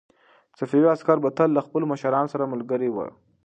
صفوي 0.59 0.87
عسکر 0.93 1.17
به 1.23 1.29
تل 1.37 1.49
له 1.53 1.61
خپلو 1.65 1.85
مشرانو 1.93 2.31
سره 2.33 2.51
ملګري 2.53 2.89
ول. 2.91 3.09